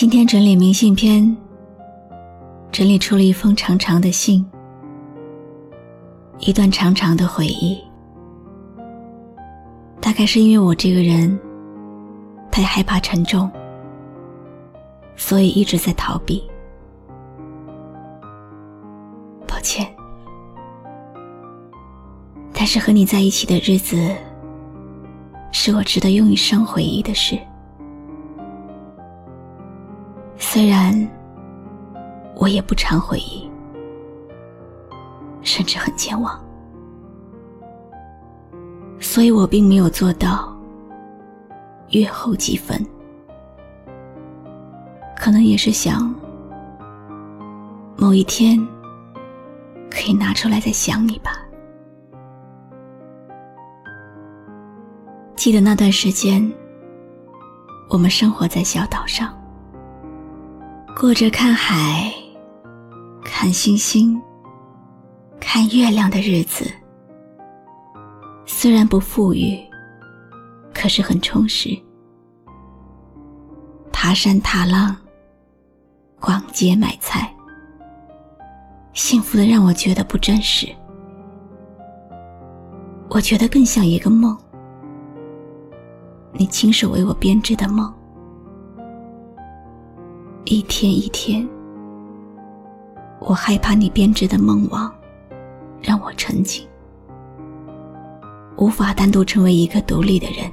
[0.00, 1.36] 今天整理明信片，
[2.70, 4.46] 整理出了一封长长的信，
[6.38, 7.76] 一段长长的回忆。
[10.00, 11.36] 大概是因为我这个人
[12.48, 13.50] 太害怕沉重，
[15.16, 16.48] 所以一直在逃避。
[19.48, 19.84] 抱歉，
[22.52, 24.14] 但是和你在一起的日子，
[25.50, 27.36] 是我值得用一生回忆的事。
[30.58, 30.92] 虽然
[32.34, 33.48] 我也不常回忆，
[35.40, 36.36] 甚至很健忘，
[38.98, 40.52] 所以我并没有做到
[41.90, 42.76] 阅后即焚。
[45.16, 46.12] 可能也是想
[47.96, 48.58] 某一天
[49.88, 51.40] 可以拿出来再想你吧。
[55.36, 56.52] 记得那段时间，
[57.88, 59.32] 我们生活在小岛上。
[61.00, 62.12] 过着看海、
[63.22, 64.20] 看星星、
[65.38, 66.68] 看月亮的日子，
[68.44, 69.56] 虽然不富裕，
[70.74, 71.70] 可是很充实。
[73.92, 74.96] 爬山踏浪、
[76.18, 77.32] 逛街买菜，
[78.92, 80.66] 幸福的让我觉得不真实。
[83.08, 84.36] 我觉得更像一个梦，
[86.32, 87.94] 你亲手为我编织的梦。
[90.50, 91.46] 一天一天，
[93.20, 94.90] 我害怕你编织的梦网
[95.78, 96.66] 让我沉浸，
[98.56, 100.50] 无法单独成为一个独立的人。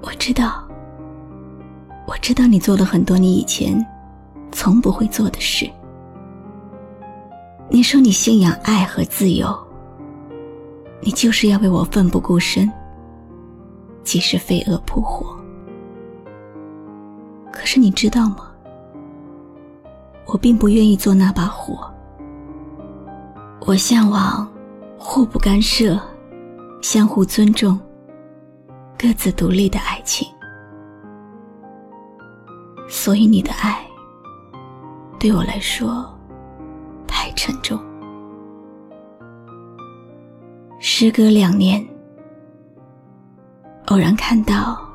[0.00, 0.66] 我知道，
[2.06, 3.86] 我知道你做了很多你以前
[4.50, 5.70] 从不会做的事。
[7.68, 9.54] 你说你信仰爱和自由，
[11.02, 12.72] 你就是要为我奋不顾身，
[14.02, 15.38] 即使飞蛾扑火。
[17.74, 18.52] 可是你知道吗？
[20.26, 21.92] 我并不愿意做那把火。
[23.66, 24.48] 我向往
[24.96, 26.00] 互不干涉、
[26.80, 27.76] 相互尊重、
[28.96, 30.24] 各自独立的爱情。
[32.88, 33.84] 所以你的爱
[35.18, 36.08] 对我来说
[37.08, 37.76] 太沉重。
[40.78, 41.84] 时隔两年，
[43.86, 44.93] 偶然看到。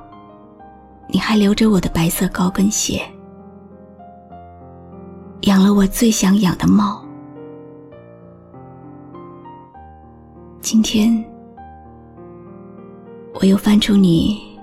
[1.12, 3.02] 你还留着我的白色高跟鞋，
[5.42, 7.04] 养了我最想养的猫。
[10.62, 11.26] 今天，
[13.34, 14.60] 我又翻出你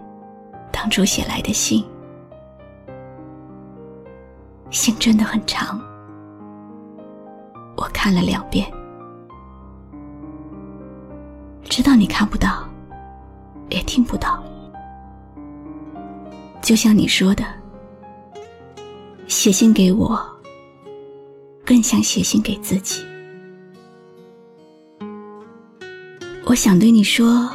[0.71, 1.84] 当初写来的信，
[4.71, 5.81] 信真的很长，
[7.77, 8.71] 我看了两遍，
[11.65, 12.63] 知道你看不到，
[13.69, 14.41] 也听不到。
[16.66, 17.44] 就像你说的，
[19.28, 20.21] 写信给我，
[21.65, 23.06] 更像写信给自己。
[26.44, 27.49] 我想对你说，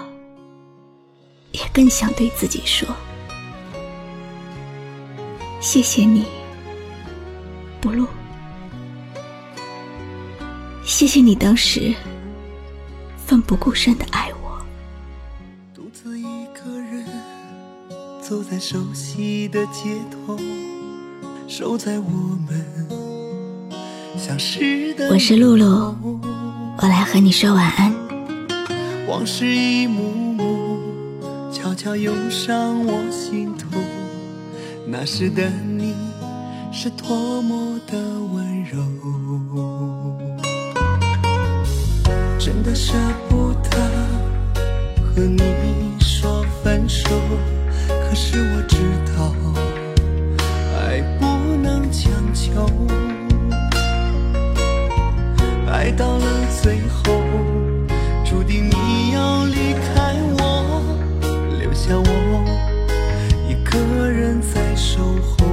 [1.51, 2.87] 也更想对自己说，
[5.59, 6.23] 谢谢你，
[7.81, 8.07] 不露，
[10.85, 11.93] 谢谢你当时
[13.17, 14.40] 奋不顾身的爱我。
[18.31, 20.37] 走在熟悉的街头，
[21.49, 22.09] 守在我
[22.47, 22.65] 们
[24.17, 25.93] 相识的我是露露，
[26.77, 27.93] 我来和你说晚安。
[29.05, 30.79] 往事一幕幕
[31.51, 33.77] 悄悄涌上我心头，
[34.87, 35.93] 那时的你
[36.71, 37.97] 是多么的
[38.31, 38.79] 温柔，
[42.39, 42.93] 真的舍
[43.27, 43.77] 不得
[45.03, 45.43] 和你
[45.99, 47.09] 说分手。
[47.99, 48.77] 可是我知
[49.15, 49.33] 道，
[50.79, 51.25] 爱不
[51.61, 52.67] 能强求，
[55.71, 56.25] 爱到了
[56.61, 57.21] 最后，
[58.25, 60.83] 注定你要离开我，
[61.59, 62.45] 留下我
[63.47, 65.50] 一个人在守候。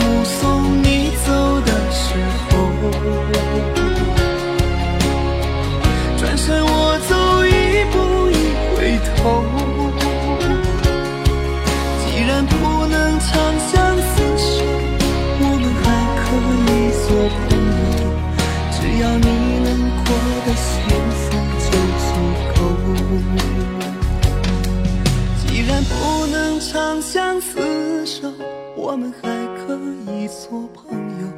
[0.00, 1.28] 目送你走
[1.60, 2.02] 的时
[2.48, 2.50] 候，
[6.18, 7.12] 转身我走，
[7.46, 7.48] 一
[7.92, 7.94] 步
[8.30, 8.32] 一
[8.74, 8.76] 回
[9.16, 9.18] 头。
[12.02, 12.52] 既然不
[12.86, 13.28] 能长
[13.70, 14.48] 相厮守，
[15.40, 15.84] 我们还
[16.20, 16.26] 可
[16.66, 16.72] 以
[17.06, 17.40] 做朋
[17.80, 17.92] 友，
[18.72, 19.26] 只要你
[19.64, 19.68] 能
[20.04, 20.06] 过
[20.46, 20.68] 得幸
[21.16, 21.22] 福
[21.66, 21.68] 就
[22.06, 22.08] 足
[22.54, 22.58] 够。
[25.38, 25.90] 既然不
[26.26, 26.68] 能长
[27.00, 27.48] 相厮
[28.04, 28.18] 守。
[28.76, 29.78] 我们还可
[30.12, 31.28] 以做朋友，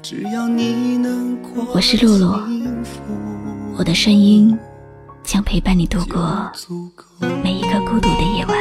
[0.00, 1.66] 只要你能过。
[1.74, 2.40] 我是露露，
[3.76, 4.56] 我的声音
[5.22, 6.50] 将陪伴你度过
[7.42, 8.56] 每一个孤独的夜晚。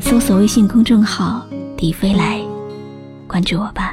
[0.00, 1.44] 搜索微信公众号
[1.76, 2.40] “迪飞来”，
[3.26, 3.83] 关注我吧。